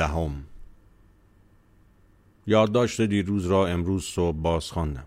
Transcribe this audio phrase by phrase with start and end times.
[0.00, 0.44] دهم.
[2.46, 5.06] یادداشت دیروز را امروز صبح باز خواندم.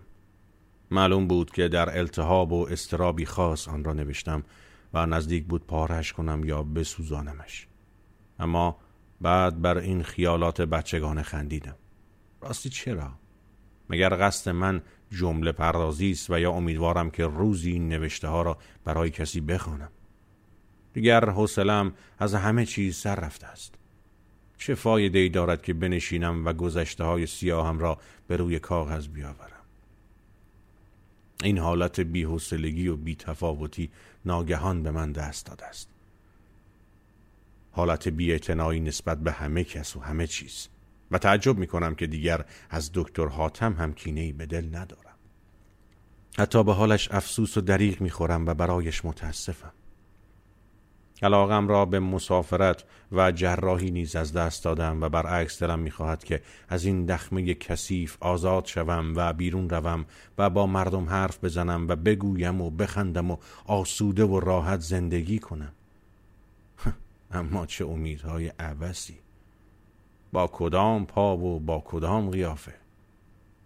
[0.90, 4.42] معلوم بود که در التهاب و استرابی خاص آن را نوشتم
[4.92, 7.66] و نزدیک بود پارش کنم یا بسوزانمش.
[8.38, 8.76] اما
[9.20, 11.76] بعد بر این خیالات بچگانه خندیدم.
[12.40, 13.12] راستی چرا؟
[13.90, 18.58] مگر قصد من جمله پردازی است و یا امیدوارم که روزی این نوشته ها را
[18.84, 19.90] برای کسی بخوانم؟
[20.92, 23.83] دیگر حوصلم از همه چیز سر رفته است.
[24.58, 29.50] چه فایده ای دارد که بنشینم و گذشته های سیاهم را به روی کاغذ بیاورم؟
[31.42, 33.90] این حالت بیحوصلگی و بیتفاوتی
[34.24, 35.88] ناگهان به من دست داده است.
[37.70, 40.68] حالت بیاعتنایی نسبت به همه کس و همه چیز.
[41.10, 45.14] و تعجب می کنم که دیگر از دکتر حاتم هم کینه به دل ندارم.
[46.38, 49.72] حتی به حالش افسوس و دریغ می خورم و برایش متاسفم.
[51.22, 56.42] علاقم را به مسافرت و جراحی نیز از دست دادم و برعکس دلم می‌خواهد که
[56.68, 60.04] از این دخمه کثیف آزاد شوم و بیرون روم
[60.38, 65.72] و با مردم حرف بزنم و بگویم و بخندم و آسوده و راحت زندگی کنم.
[67.30, 69.18] اما چه امیدهای عوضی!
[70.32, 72.83] با کدام پا و با کدام قیافه؟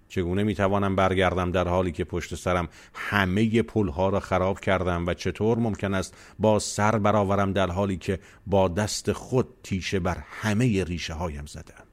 [0.08, 5.58] چگونه می‌توانم برگردم در حالی که پشت سرم همه پلها را خراب کردم و چطور
[5.58, 11.14] ممکن است با سر برآورم در حالی که با دست خود تیشه بر همه ریشه
[11.14, 11.84] هایم زدم؟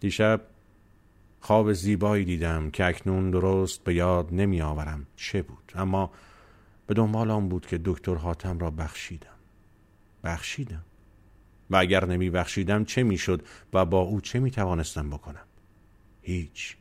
[0.00, 0.40] دیشب
[1.40, 6.10] خواب زیبایی دیدم که اکنون درست به یاد نمی آورم چه بود اما
[6.86, 9.26] به دنبال آن بود که دکتر حاتم را بخشیدم.
[10.24, 10.84] بخشیدم؟
[11.70, 15.44] و اگر نمی بخشیدم چه می‌شد و با او چه می توانستم بکنم؟
[16.22, 16.76] هیچ.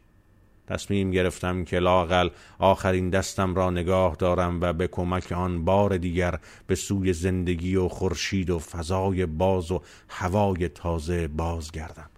[0.70, 2.30] تصمیم گرفتم که لاقل
[2.60, 7.88] آخرین دستم را نگاه دارم و به کمک آن بار دیگر به سوی زندگی و
[7.88, 12.10] خورشید و فضای باز و هوای تازه بازگردم.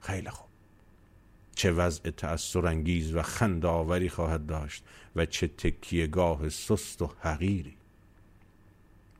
[0.00, 0.48] خیلی خوب.
[1.54, 4.84] چه وضع تأثرانگیز و خندآوری خواهد داشت
[5.16, 7.76] و چه تکیه گاه سست و حقیری.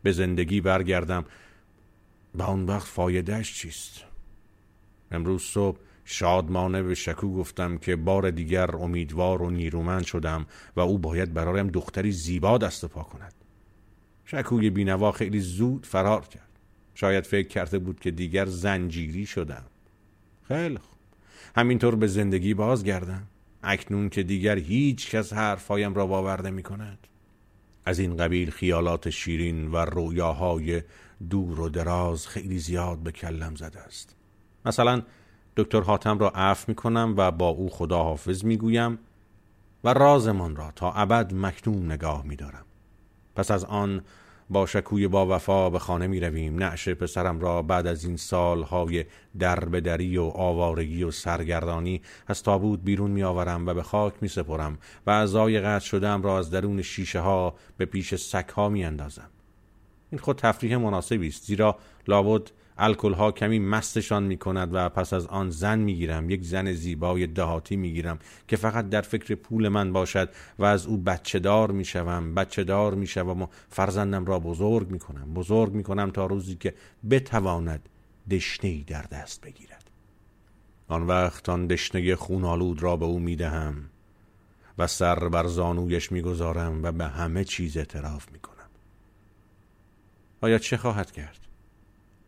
[0.02, 1.24] به زندگی برگردم
[2.34, 4.04] و آن وقت فایدهش چیست؟
[5.10, 5.78] امروز صبح
[6.10, 10.46] شادمانه به شکو گفتم که بار دیگر امیدوار و نیرومند شدم
[10.76, 13.34] و او باید برایم دختری زیبا دست پا کند.
[14.24, 16.58] شکوی بینوا خیلی زود فرار کرد.
[16.94, 19.64] شاید فکر کرده بود که دیگر زنجیری شدم.
[20.42, 20.98] خیلی خوب.
[21.56, 23.22] همینطور به زندگی بازگردم.
[23.62, 27.06] اکنون که دیگر هیچ کس حرفهایم را باور می کند
[27.84, 30.82] از این قبیل خیالات شیرین و رویاهای
[31.30, 34.16] دور و دراز خیلی زیاد به کلم زده است.
[34.66, 35.02] مثلا
[35.58, 38.98] دکتر حاتم را عفو می کنم و با او خداحافظ می گویم
[39.84, 42.64] و رازمان را تا ابد مکتوم نگاه می دارم.
[43.36, 44.02] پس از آن
[44.50, 49.04] با شکوی با وفا به خانه می رویم نعش پسرم را بعد از این سالهای
[49.38, 54.78] دربدری و آوارگی و سرگردانی از تابوت بیرون می آورم و به خاک می سپرم
[55.06, 59.30] و اعضای قطع شدم را از درون شیشه ها به پیش سک ها می اندازم.
[60.10, 65.12] این خود تفریح مناسبی است زیرا لابد الکل ها کمی مستشان می کند و پس
[65.12, 68.18] از آن زن می گیرم یک زن زیبای دهاتی می گیرم
[68.48, 70.28] که فقط در فکر پول من باشد
[70.58, 74.90] و از او بچه دار می شوم بچه دار می شوم و فرزندم را بزرگ
[74.90, 76.74] می کنم بزرگ می کنم تا روزی که
[77.10, 77.88] بتواند
[78.30, 79.90] دشنه در دست بگیرد
[80.88, 83.90] آن وقت آن دشنه خونالود را به او می دهم
[84.78, 88.54] و سر بر زانویش می گذارم و به همه چیز اعتراف می کنم
[90.40, 91.47] آیا چه خواهد کرد؟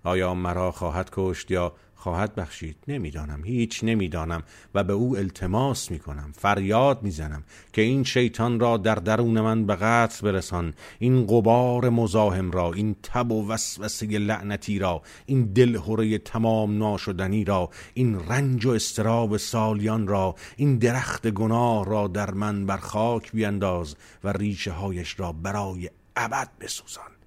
[0.04, 3.44] آیا مرا خواهد کشت یا خواهد بخشید؟ نمی‌دانم.
[3.44, 4.42] هیچ نمی‌دانم
[4.74, 7.42] و به او التماس می کنم فریاد می‌زنم
[7.72, 10.74] که این شیطان را در درون من به قتل برسان.
[10.98, 17.70] این قبار مزاحم را این تب و وسوسه لعنتی را این دلهوره تمام ناشدنی را
[17.94, 23.96] این رنج و استراب سالیان را این درخت گناه را در من بر خاک بینداز
[24.24, 27.19] و ریشه هایش را برای ابد بسوزان.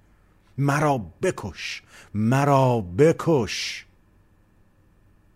[0.58, 1.82] مرا بکش
[2.14, 3.86] مرا بکش.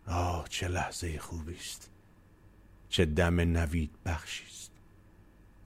[0.07, 1.91] آه چه لحظه خوبی است
[2.89, 4.71] چه دم نوید بخشی است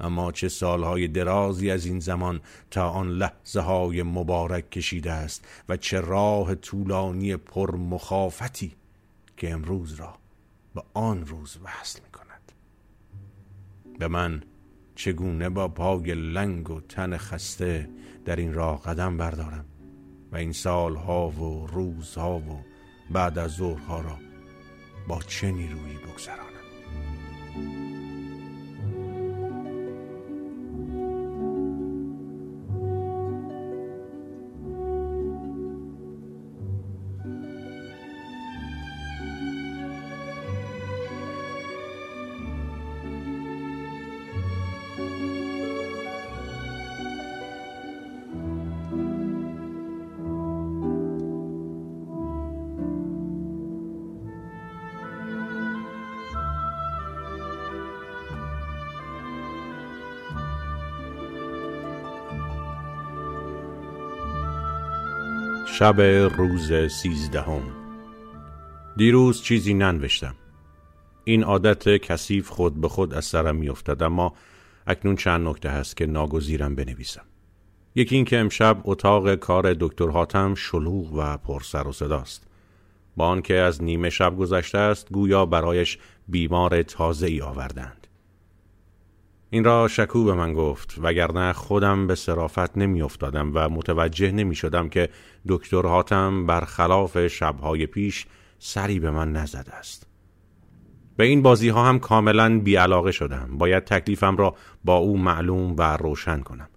[0.01, 2.41] اما چه سالهای درازی از این زمان
[2.71, 8.73] تا آن لحظه های مبارک کشیده است و چه راه طولانی پر مخافتی
[9.37, 10.15] که امروز را
[10.75, 12.53] به آن روز وصل می کند
[13.99, 14.43] به من
[14.95, 17.89] چگونه با پای لنگ و تن خسته
[18.25, 19.65] در این راه قدم بردارم
[20.33, 22.65] و این سالها و روزها و
[23.11, 24.17] بعد از ظهرها را
[25.09, 26.52] با چه نیرویی بگذرانم؟
[65.83, 66.01] شب
[66.37, 67.63] روز سیزدهم.
[68.97, 70.35] دیروز چیزی ننوشتم.
[71.25, 74.35] این عادت کثیف خود به خود از سرم میافتد اما
[74.87, 77.25] اکنون چند نکته هست که ناگزیرم بنویسم.
[77.95, 82.47] یکی اینکه امشب اتاق کار دکتر حاتم شلوغ و پر سر و صداست
[83.17, 85.99] با آنکه از نیمه شب گذشته است گویا برایش
[86.29, 88.02] بیمار تازه ای آوردند
[89.55, 94.89] این را شکو به من گفت وگرنه خودم به صرافت نمیافتادم و متوجه نمی شدم
[94.89, 95.09] که
[95.49, 98.27] دکتر هاتم برخلاف شبهای پیش
[98.59, 100.07] سری به من نزده است.
[101.17, 103.59] به این بازی ها هم کاملا بیعلاقه شدم.
[103.59, 104.55] باید تکلیفم را
[104.85, 106.69] با او معلوم و روشن کنم.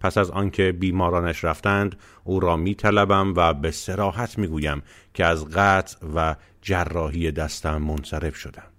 [0.00, 4.82] پس از آنکه بیمارانش رفتند او را می طلبم و به سراحت می گویم
[5.14, 8.72] که از قطع و جراحی دستم منصرف شدم.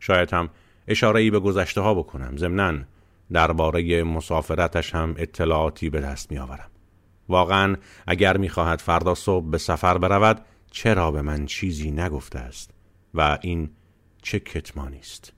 [0.00, 0.50] شاید هم
[0.88, 2.36] اشاره ای به گذشته ها بکنم.
[2.36, 2.84] ضمنا
[3.32, 6.70] درباره مسافرتش هم اطلاعاتی به دست می آورم
[7.28, 7.76] واقعا
[8.06, 10.40] اگر می‌خواهد فردا صبح به سفر برود
[10.70, 12.70] چرا به من چیزی نگفته است
[13.14, 13.70] و این
[14.22, 15.32] چه کتمانی است؟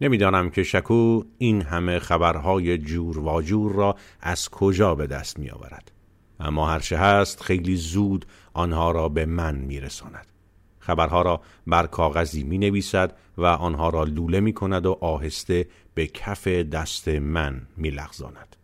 [0.00, 5.50] نمی‌دانم که شکو این همه خبرهای جور و جور را از کجا به دست می
[5.50, 5.92] آورد
[6.40, 10.31] اما هرچه هست خیلی زود آنها را به من می رساند
[10.82, 16.06] خبرها را بر کاغذی می نویسد و آنها را لوله می کند و آهسته به
[16.06, 18.56] کف دست من می لغزاند.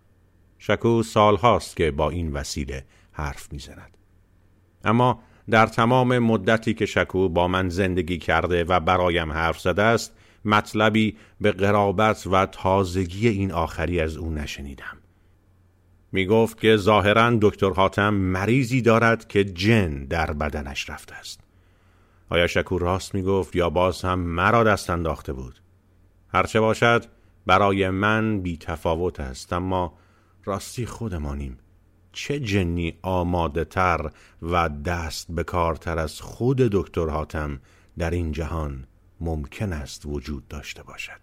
[0.58, 3.96] شکو سال هاست که با این وسیله حرف می زند.
[4.84, 10.12] اما در تمام مدتی که شکو با من زندگی کرده و برایم حرف زده است
[10.44, 14.98] مطلبی به قرابت و تازگی این آخری از او نشنیدم
[16.12, 21.47] می گفت که ظاهرا دکتر حاتم مریضی دارد که جن در بدنش رفته است
[22.30, 25.60] آیا شکور راست می گفت یا باز هم مرا دست انداخته بود؟
[26.28, 27.04] هرچه باشد
[27.46, 29.98] برای من بی تفاوت است اما
[30.44, 31.58] راستی خودمانیم.
[32.12, 34.10] چه جنی آماده تر
[34.42, 37.60] و دست به کارتر از خود دکتر حاتم
[37.98, 38.84] در این جهان
[39.20, 41.20] ممکن است وجود داشته باشد.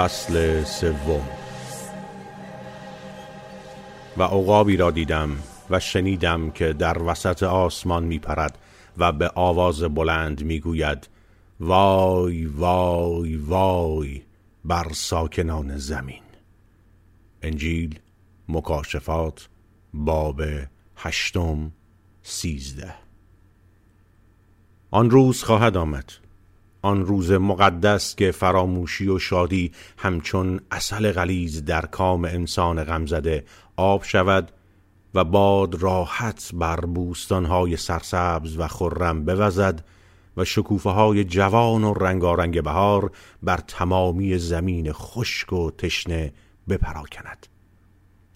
[0.00, 1.28] فصل سوم.
[4.16, 5.36] و عقابی را دیدم
[5.70, 8.58] و شنیدم که در وسط آسمان می پرد
[8.98, 11.08] و به آواز بلند می گوید
[11.60, 14.22] وای وای وای
[14.64, 16.22] بر ساکنان زمین.
[17.42, 17.98] انجیل
[18.48, 19.48] مکاشفات
[19.94, 20.42] باب
[20.96, 21.72] هشتم
[22.22, 22.94] سیزده.
[24.90, 26.12] آن روز خواهد آمد.
[26.82, 33.44] آن روز مقدس که فراموشی و شادی همچون اصل غلیز در کام انسان غمزده
[33.76, 34.52] آب شود
[35.14, 39.84] و باد راحت بر بوستانهای سرسبز و خرم بوزد
[40.36, 43.10] و شکوفه های جوان و رنگارنگ بهار
[43.42, 46.32] بر تمامی زمین خشک و تشنه
[46.68, 47.46] بپراکند.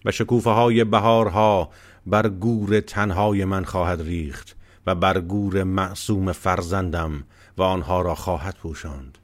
[0.05, 1.69] و شکوفه های بهارها
[2.05, 4.55] بر گور تنهای من خواهد ریخت
[4.87, 7.23] و بر گور معصوم فرزندم
[7.57, 9.17] و آنها را خواهد پوشاند.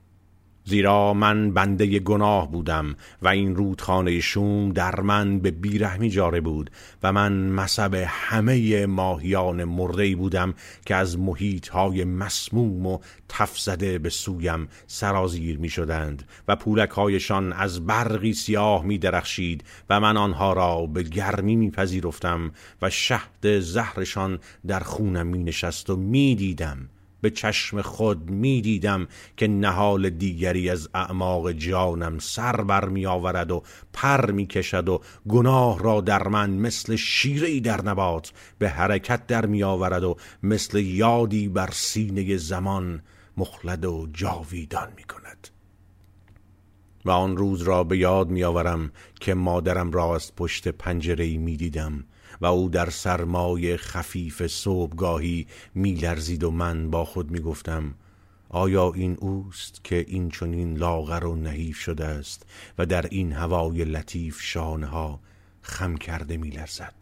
[0.65, 6.71] زیرا من بنده گناه بودم و این رودخانه شوم در من به بیرحمی جاره بود
[7.03, 10.53] و من مصب همه ماهیان مرده بودم
[10.85, 17.53] که از محیط های مسموم و تفزده به سویم سرازیر می شدند و پولک هایشان
[17.53, 23.59] از برقی سیاه می درخشید و من آنها را به گرمی می پذیرفتم و شهد
[23.59, 26.89] زهرشان در خونم می نشست و می دیدم.
[27.21, 33.51] به چشم خود می دیدم که نهال دیگری از اعماق جانم سر بر می آورد
[33.51, 33.63] و
[33.93, 39.45] پر می کشد و گناه را در من مثل شیری در نبات به حرکت در
[39.45, 43.01] می آورد و مثل یادی بر سینه زمان
[43.37, 45.47] مخلد و جاویدان می کند
[47.05, 51.57] و آن روز را به یاد می آورم که مادرم را از پشت پنجره می
[51.57, 52.03] دیدم
[52.41, 57.93] و او در سرمای خفیف صبحگاهی میلرزید و من با خود می‌گفتم
[58.49, 62.45] آیا این اوست که این چنین لاغر و نحیف شده است
[62.77, 65.19] و در این هوای لطیف شانه ها
[65.61, 66.93] خم کرده میلرزد؟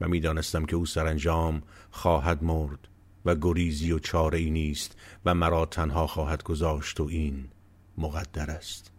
[0.00, 2.88] و می‌دانستم که او سرانجام خواهد مرد
[3.24, 7.48] و گریزی و چاره ای نیست و مرا تنها خواهد گذاشت و این
[7.98, 8.91] مقدر است.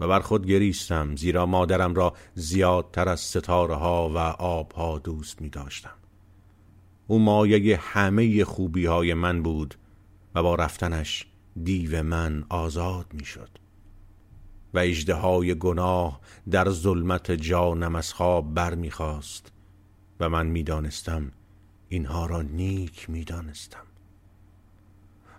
[0.00, 5.48] و بر خود گریستم زیرا مادرم را زیادتر از ستاره ها و آبها دوست می
[5.48, 5.94] داشتم
[7.06, 9.74] او مایه همه خوبی های من بود
[10.34, 11.26] و با رفتنش
[11.62, 13.50] دیو من آزاد می شد
[14.74, 16.20] و اجده های گناه
[16.50, 19.52] در ظلمت جانم از خواب بر می خواست
[20.20, 21.32] و من می دانستم
[21.88, 23.84] اینها را نیک می دانستم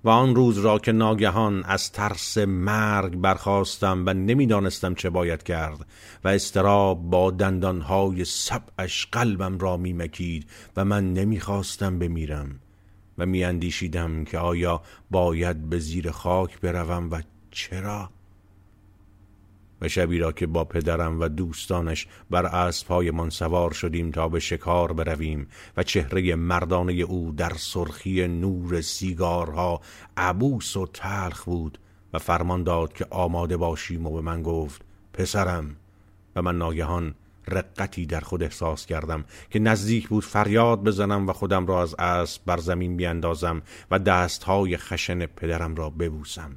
[0.06, 5.88] و آن روز را که ناگهان از ترس مرگ برخواستم و نمی‌دانستم چه باید کرد
[6.24, 12.60] و استراب با دندانهای سبعش قلبم را میمکید و من نمی‌خواستم بمیرم
[13.18, 14.82] و میاندیشیدم که آیا
[15.12, 17.22] باید به زیر خاک بروم و
[17.52, 18.10] چرا؟
[19.88, 25.48] شبی را که با پدرم و دوستانش بر اسبهایمان سوار شدیم تا به شکار برویم
[25.78, 29.82] و چهره مردانه او در سرخی نور سیگارها
[30.18, 31.78] عبوس و تلخ بود
[32.14, 34.82] و فرمان داد که آماده باشیم و به من گفت
[35.14, 35.76] پسرم.
[36.36, 37.16] و من ناگهان
[37.48, 42.42] رقتی در خود احساس کردم که نزدیک بود فریاد بزنم و خودم را از اسب
[42.46, 43.62] بر زمین بیاندازم
[43.92, 46.52] و دستهای خشن پدرم را ببوسم.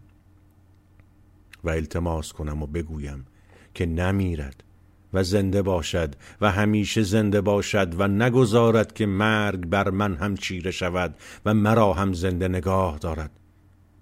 [1.65, 3.27] و التماس کنم و بگویم
[3.75, 4.65] که نمیرد
[5.13, 10.71] و زنده باشد و همیشه زنده باشد و نگذارد که مرگ بر من هم چیره
[10.71, 13.31] شود و مرا هم زنده نگاه دارد.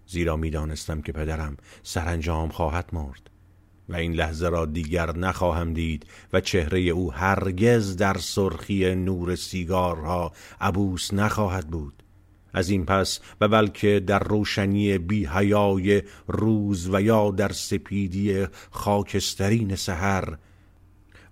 [0.06, 3.30] زیرا می‌دانستم که پدرم سرانجام خواهد مرد
[3.88, 10.32] و این لحظه را دیگر نخواهم دید و چهره او هرگز در سرخی نور سیگارها
[10.60, 12.02] عبوس نخواهد بود.
[12.56, 19.74] از این پس و بلکه در روشنی بی حیای روز و یا در سپیدی خاکسترین
[19.74, 20.36] سحر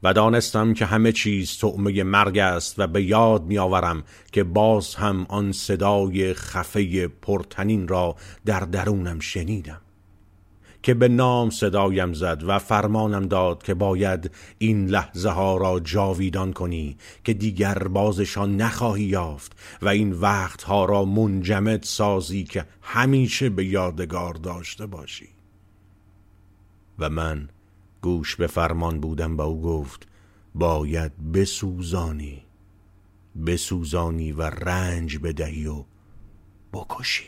[0.02, 5.26] و دانستم که همه چیز تعمه مرگ است و به یاد میآورم که باز هم
[5.28, 8.16] آن صدای خفه پرتنین را
[8.46, 9.80] در درونم شنیدم.
[10.84, 16.52] که به نام صدایم زد و فرمانم داد که باید این لحظه ها را جاویدان
[16.52, 23.48] کنی که دیگر بازشان نخواهی یافت و این وقت ها را منجمد سازی که همیشه
[23.48, 25.28] به یادگار داشته باشی.
[26.98, 27.48] و من
[28.02, 30.06] گوش به فرمان بودم با او گفت
[30.54, 32.42] باید بسوزانی
[33.46, 35.84] بسوزانی و رنج بدهی و
[36.72, 37.24] بکشی.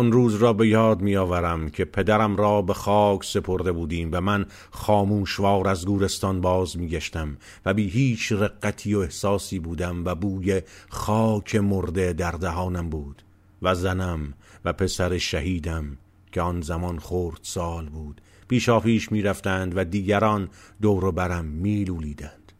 [0.00, 4.20] آن روز را به یاد می آورم که پدرم را به خاک سپرده بودیم و
[4.20, 10.14] من خاموشوار از گورستان باز می گشتم و بی هیچ رقتی و احساسی بودم و
[10.14, 13.22] بوی خاک مرده در دهانم بود
[13.62, 15.98] و زنم و پسر شهیدم
[16.32, 20.48] که آن زمان خورد سال بود پیشا پیش می رفتند و دیگران
[20.82, 22.52] دور برم می لولیدند.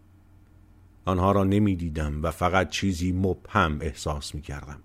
[1.05, 4.81] آنها را نمی دیدم و فقط چیزی مبهم احساس می کردم.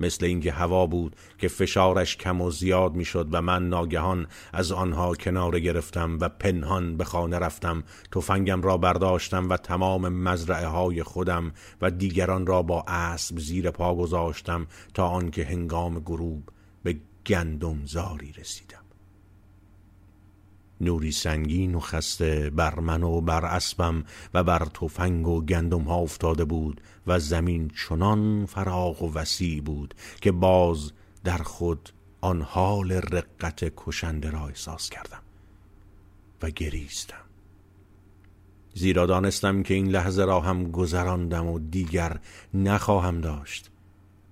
[0.00, 5.14] مثل اینکه هوا بود که فشارش کم و زیاد می‌شد و من ناگهان از آنها
[5.14, 11.52] کنار گرفتم و پنهان به خانه رفتم تفنگم را برداشتم و تمام مزرعه های خودم
[11.80, 16.48] و دیگران را با اسب زیر پا گذاشتم تا آنکه هنگام غروب
[16.82, 18.85] به گندم زاری رسیدم.
[20.80, 24.04] نوری سنگین و خسته بر من و بر اسبم
[24.34, 29.94] و بر تفنگ و گندم ها افتاده بود و زمین چنان فراغ و وسیع بود
[30.20, 30.92] که باز
[31.24, 31.90] در خود
[32.20, 35.22] آن حال رقت کشنده را احساس کردم
[36.42, 37.26] و گریستم.
[38.74, 42.20] زیرا دانستم که این لحظه را هم گذراندم و دیگر
[42.54, 43.70] نخواهم داشت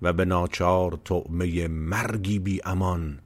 [0.03, 3.19] و به ناچار طعمه مرگی بی امان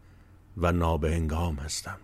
[0.56, 1.98] و نابهنگام هستم.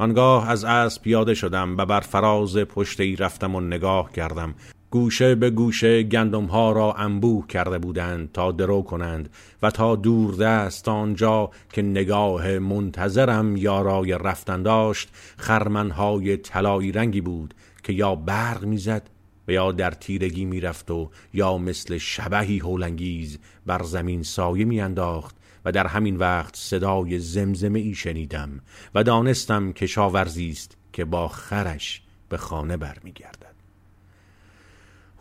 [0.00, 4.54] آنگاه از اسب پیاده شدم و بر فراز پشتی رفتم و نگاه کردم.
[4.90, 9.28] گوشه به گوشه گندم ها را انبوه کرده بودند تا درو کنند
[9.62, 17.54] و تا دور دست آنجا که نگاه منتظرم یارای رفتن داشت خرمنهای طلایی رنگی بود
[17.82, 19.10] که یا برق می‌زد
[19.48, 25.72] و یا در تیرگی می‌رفت و یا مثل شبهی هولنگیز بر زمین سایه میانداخت و
[25.72, 28.60] در همین وقت صدای زمزمه ای شنیدم
[28.94, 33.50] و دانستم که است که با خرش به خانه برمیگردد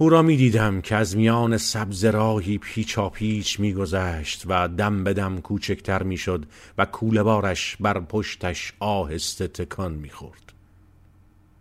[0.02, 5.04] او را می دیدم که از میان سبز راهی پیچا پیچ می گذشت و دم
[5.04, 6.46] به دم کوچکتر می شد
[6.78, 10.54] و کوله بارش بر پشتش آهسته تکان می خورد.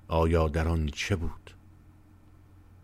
[0.08, 1.54] آیا در آن چه بود؟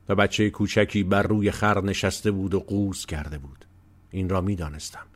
[0.09, 3.65] و بچه کوچکی بر روی خر نشسته بود و قوز کرده بود.
[4.11, 5.07] این را می دانستم.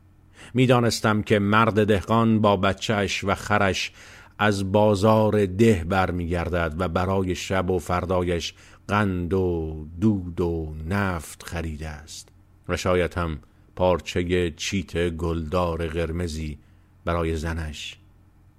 [0.55, 3.93] می‌دانستم که مرد دهقان با بچهش و خرش
[4.39, 8.55] از بازار ده برمیگردد و برای شب و فردایش
[8.89, 12.29] قند و دود و نفت خریده است.
[12.69, 13.39] و شاید هم
[13.77, 16.59] پارچه چیت گلدار قرمزی
[17.05, 17.99] برای زنش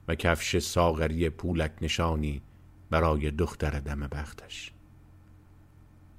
[0.07, 2.41] و کفش ساغری پولک نشانی
[2.89, 4.71] برای دختر دم بختش.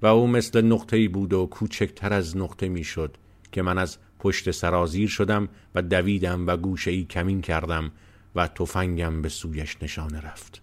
[0.02, 3.16] و او مثل نقطه‌ای بود و کوچکتر از نقطه می‌شد
[3.52, 7.92] که من از پشت سرازیر شدم و دویدم و گوشه ای کمین کردم
[8.34, 10.62] و تفنگم به سویش نشانه رفت.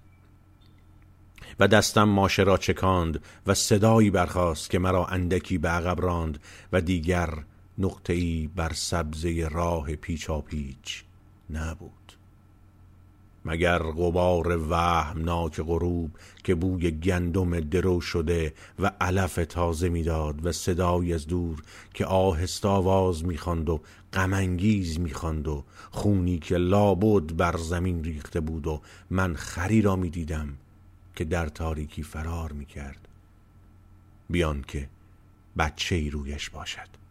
[1.59, 6.39] و دستم ماشه را چکاند و صدایی برخاست که مرا اندکی به عقب راند
[6.73, 7.29] و دیگر
[7.77, 11.03] نقطه ای بر سبزه راه پیچا پیچ
[11.49, 11.96] نبود.
[13.47, 14.55] مگر غبار
[15.15, 16.11] ناک غروب
[16.43, 22.65] که بوی گندم درو شده و علف تازه می‌داد و صدایی از دور که آهست
[22.65, 23.81] آواز می‌خواند و
[24.13, 30.57] غمانگیز می‌خواند و خونی که لابد بر زمین ریخته بود و من خری را می‌دیدم
[31.15, 33.07] که در تاریکی فرار می‌کرد.
[34.29, 34.89] بیان که
[35.57, 37.06] بچه ای رویش باشد.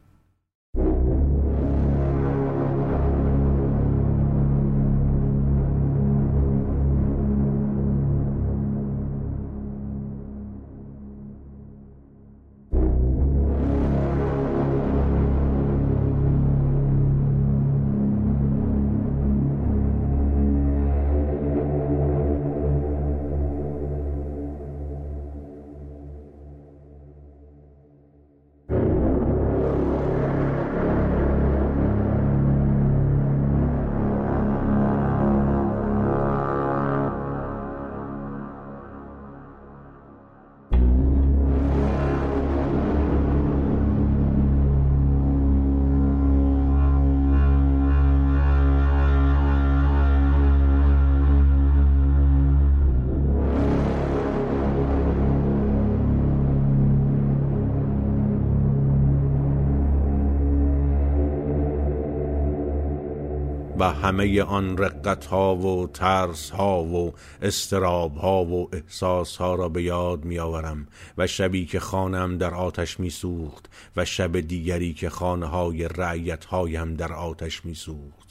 [63.92, 69.82] همه آن رقت ها و ترس ها و استراب ها و احساس ها را به
[69.82, 70.86] یاد می آورم
[71.18, 76.44] و شبی که خانم در آتش می سوخت و شب دیگری که خانه های رعیت
[76.44, 78.25] هایم در آتش می سوخت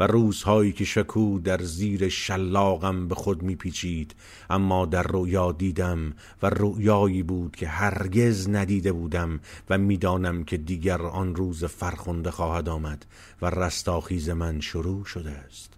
[0.00, 4.14] و روزهایی که شکو در زیر شلاقم به خود میپیچید
[4.50, 11.02] اما در رویا دیدم و رویایی بود که هرگز ندیده بودم و می‌دانم که دیگر
[11.02, 13.06] آن روز فرخنده خواهد آمد
[13.42, 15.74] و رستاخیز من شروع شده است.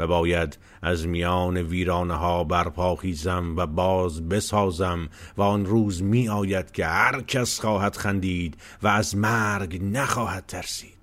[0.00, 6.28] و باید از میان ویرانه ها برپا خیزم و باز بسازم و آن روز می
[6.28, 10.99] آید که هر کس خواهد خندید و از مرگ نخواهد ترسید.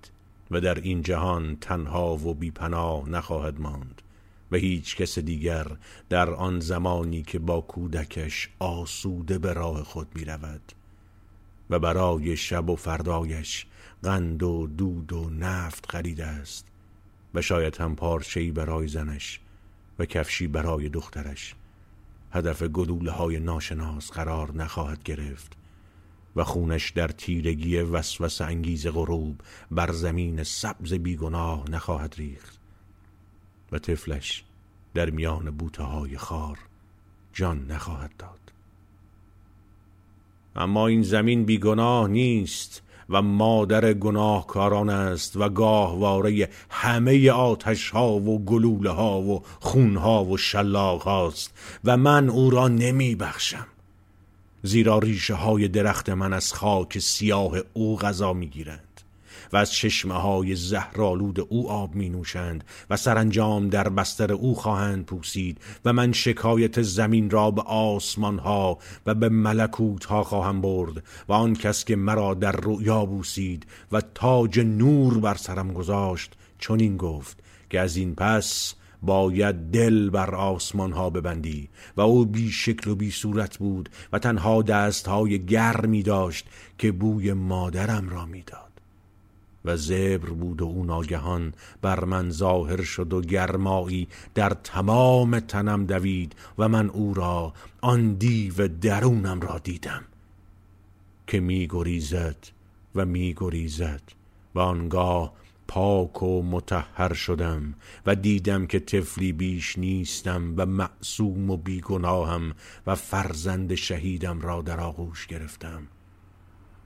[0.50, 4.02] و در این جهان تنها و بیپناه نخواهد ماند
[4.50, 5.66] و هیچ کس دیگر
[6.08, 10.72] در آن زمانی که با کودکش آسوده به راه خود می رود
[11.70, 13.66] و برای شب و فردایش
[14.02, 16.66] قند و دود و نفت خریده است
[17.34, 19.40] و شاید هم پارچه‌ای برای زنش
[19.98, 21.54] و کفشی برای دخترش.
[22.32, 25.56] هدف گلوله های ناشناس قرار نخواهد گرفت
[26.38, 32.58] و خونش در تیرگی وسوس انگیز غروب بر زمین سبز بیگناه نخواهد ریخت
[33.72, 34.44] و طفلش
[34.94, 36.58] در میان بوته های خار
[37.32, 38.52] جان نخواهد داد.
[40.56, 48.44] اما این زمین بیگناه نیست و مادر گناهکاران است و گاهواره همه آتش ها و
[48.44, 53.66] گلوله ها و خون ها و شلاق هاست و من او را نمی بخشم
[54.62, 58.88] زیرا ریشه های درخت من از خاک سیاه او غذا می گیرند
[59.52, 65.06] و از چشمه های زهرالود او آب می نوشند و سرانجام در بستر او خواهند
[65.06, 71.02] پوسید و من شکایت زمین را به آسمان ها و به ملکوت ها خواهم برد
[71.28, 76.80] و آن کس که مرا در رؤیا بوسید و تاج نور بر سرم گذاشت چون
[76.80, 77.36] این گفت
[77.70, 82.94] که از این پس باید دل بر آسمان ها ببندی و او بی شکل و
[82.94, 86.46] بی صورت بود و تنها دست های گرمی داشت
[86.78, 88.68] که بوی مادرم را می‌داد.
[89.64, 95.86] و زبر بود و او ناگهان بر من ظاهر شد و گرمایی در تمام تنم
[95.86, 100.04] دوید و من او را آن دیو درونم را دیدم
[101.26, 102.36] که می گریزد
[102.94, 104.02] و می گریزد
[104.54, 105.32] و آنگاه
[105.68, 107.74] پاک و متحر شدم
[108.06, 112.54] و دیدم که طفلی بیش نیستم و معصوم و بیگناهم
[112.86, 115.82] و فرزند شهیدم را در آغوش گرفتم.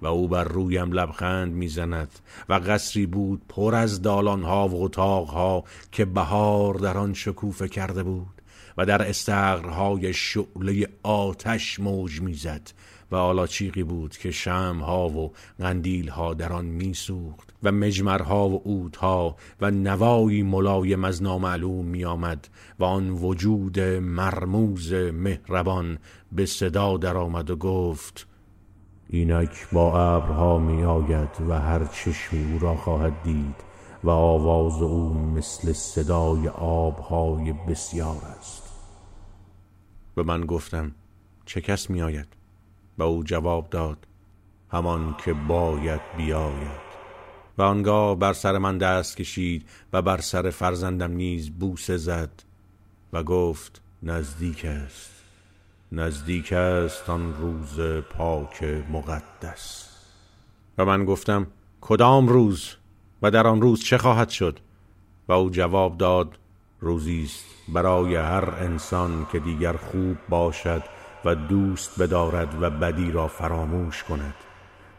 [0.02, 2.08] و او بر رویم لبخند می‌زند
[2.48, 8.42] و قصری بود پر از دالانها و اتاقها که بهار در آن شکوفه کرده بود
[8.78, 12.70] و در استقرهای شعله آتش موج می‌زد
[13.12, 19.70] و آلاچیقی بود که شمها و قندیلها در آن میسوخت و مجمرها و اودها و
[19.70, 22.48] نوایی ملایم از نامعلوم میآمد
[22.78, 25.98] و آن وجود مرموز مهربان
[26.32, 28.26] به صدا درآمد و گفت
[29.08, 33.56] اینک با ابرها می آید و هر چشمی او را خواهد دید
[34.04, 38.62] و آواز او مثل صدای آبهای بسیار است.
[40.14, 40.94] به من گفتم
[41.46, 42.41] چه کس می آید
[42.98, 44.06] و او جواب داد
[44.70, 46.92] همان که باید بیاید.
[47.58, 52.42] و آنگاه بر سر من دست کشید و بر سر فرزندم نیز بوسه زد
[53.12, 55.10] و گفت نزدیک است
[55.92, 59.88] نزدیک است آن روز پاک مقدس.
[60.78, 61.46] و من گفتم
[61.80, 62.76] کدام روز
[63.22, 64.58] و در آن روز چه خواهد شد؟
[65.28, 66.38] و او جواب داد
[66.80, 70.82] روزی است برای هر انسان که دیگر خوب باشد
[71.24, 74.34] و دوست بدارد و بدی را فراموش کند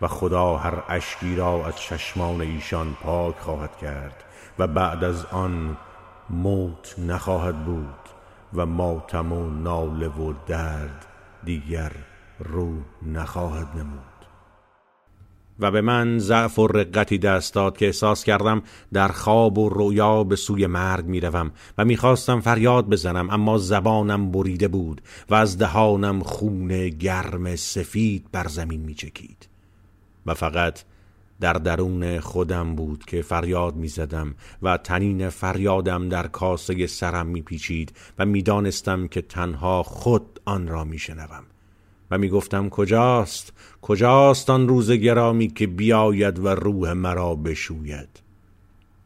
[0.01, 4.23] و خدا هر اشکی را از چشمان ایشان پاک خواهد کرد
[4.59, 5.77] و بعد از آن
[6.29, 8.09] موت نخواهد بود
[8.53, 11.05] و ماتم و ناله و درد
[11.43, 11.91] دیگر
[12.39, 14.12] رو نخواهد نمود.
[15.60, 18.62] و به من ضعف و رقتی دست داد که احساس کردم
[18.94, 24.68] در خواب و رویا به سوی مرگ می‌روم و می‌خواستم فریاد بزنم اما زبانم بریده
[24.68, 29.48] بود و از دهانم خون گرم سفید بر زمین میچکید.
[30.26, 30.84] و فقط
[31.39, 37.42] در درون خودم بود که فریاد می زدم و تنین فریادم در کاسه سرم می
[37.42, 41.44] پیچید و می دانستم که تنها خود آن را می شنوم
[42.13, 48.10] و می گفتم کجاست؟ کجاست آن روز گرامی که بیاید و روح مرا بشوید؟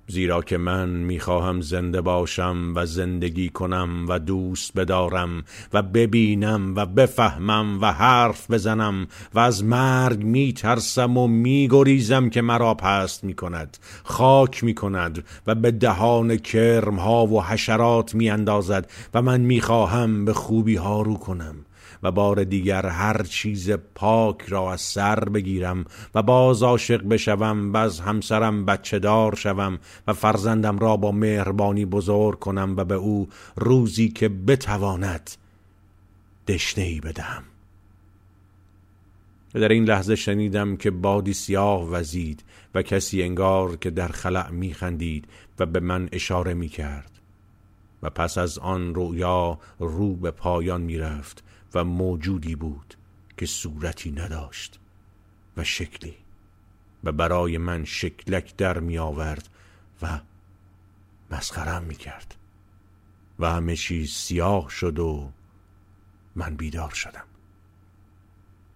[0.08, 5.44] زیرا که من می‌خواهم زنده باشم و زندگی کنم و دوست بدارم
[5.74, 12.74] و ببینم و بفهمم و حرف بزنم و از مرگ میترسم و میگریزم که مرا
[12.74, 20.34] پست می‌کند خاک می‌کند و به دهان کرمها و حشرات میاندازد و من می‌خواهم به
[20.34, 21.56] خوبی ها رو کنم.
[22.04, 27.78] و بار دیگر هر چیز پاک را از سر بگیرم و باز عاشق بشوم و
[27.78, 33.30] از همسرم بچه دار شوم و فرزندم را با مهربانی بزرگ کنم و به او
[33.56, 35.32] روزی که بتواند
[36.48, 37.44] دشنه ای بدهم.
[39.54, 42.44] در این لحظه شنیدم که بادی سیاه وزید
[42.76, 45.28] و کسی انگار که در خلع میخندید
[45.60, 47.12] و به من اشاره می‌کرد
[48.04, 51.44] و پس از آن رویا رو به پایان می‌رفت.
[51.78, 52.94] و موجودی بود
[53.38, 54.80] که صورتی نداشت
[55.58, 56.16] و شکلی
[57.04, 59.50] و برای من شکلک در می آورد
[60.02, 60.20] و
[61.32, 62.36] مسخرم می کرد
[63.40, 65.32] و همه چیز سیاه شد و
[66.36, 67.24] من بیدار شدم.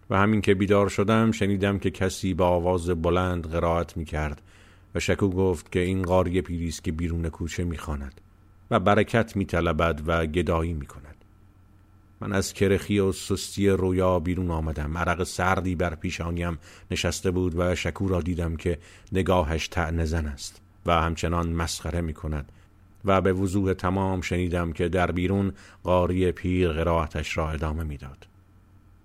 [0.10, 4.42] و همین که بیدار شدم شنیدم که کسی با آواز بلند قرائت می کرد
[4.96, 8.22] و شکو گفت که این قاری پیریست که بیرون کوچه می خاند
[8.72, 11.21] و برکت می طلبد و گدایی می کند.
[12.22, 16.58] من از کرخی و سستی رویا بیرون آمدم عرق سردی بر پیشانیم
[16.92, 18.78] نشسته بود و شکو را دیدم که
[19.12, 19.70] نگاهش
[20.04, 22.52] زن است و همچنان مسخره می کند
[23.06, 25.54] و به وضوح تمام شنیدم که در بیرون
[25.84, 28.28] قاری پیر قرائتش را ادامه می‌داد.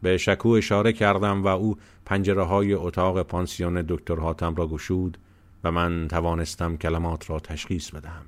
[0.03, 5.19] به شکو اشاره کردم و او پنجره های اتاق پانسیون دکتر حاتم را گشود
[5.65, 8.25] و من توانستم کلمات را تشخیص بدهم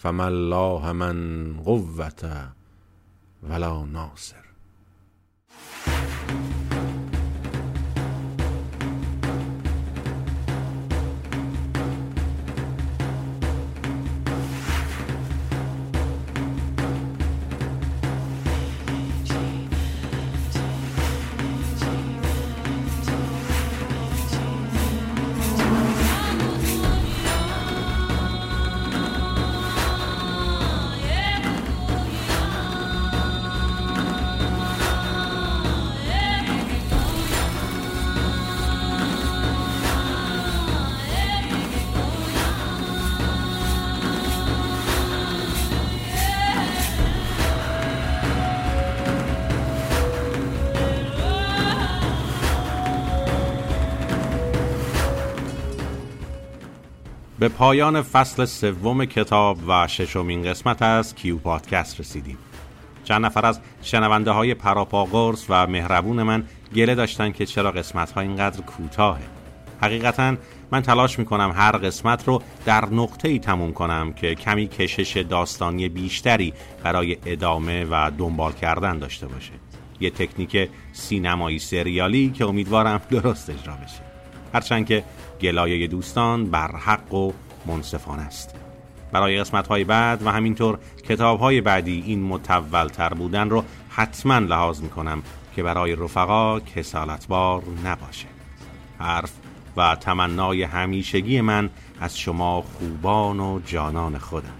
[0.00, 1.16] فما الله من
[1.60, 2.24] قوت
[3.42, 4.49] ولا ناصر.
[57.40, 62.38] به پایان فصل سوم کتاب و ششمین قسمت از کیو پادکست رسیدیم.
[63.04, 68.20] چند نفر از شنونده های پراپاگورس و مهربون من گله داشتن که چرا قسمت ها
[68.20, 69.22] اینقدر کوتاهه.
[69.80, 70.36] حقیقتا
[70.70, 75.88] من تلاش می‌کنم هر قسمت رو در نقطه ای تموم کنم که کمی کشش داستانی
[75.88, 79.52] بیشتری برای ادامه و دنبال کردن داشته باشه.
[80.00, 84.00] یه تکنیک سینمایی سریالی که امیدوارم درست اجرا بشه.
[84.54, 85.04] هرچند که
[85.42, 87.32] گلایه دوستان بر حق و
[87.66, 88.54] منصفانه است.
[89.12, 94.80] برای قسمت های بعد و همینطور کتاب های بعدی این متولتر بودن رو حتما لحاظ
[94.80, 95.22] می‌کنم
[95.56, 98.26] که برای رفقا کسالتبار نباشه.
[98.98, 99.32] حرف
[99.76, 104.54] و تمنای همیشگی من از شما خوبان و جانان خودم.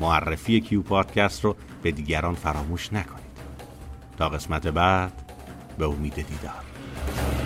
[0.00, 3.20] معرفی کیو پادکست رو به دیگران فراموش نکنید.
[4.18, 5.12] تا قسمت بعد
[5.78, 7.39] به امید دیدار.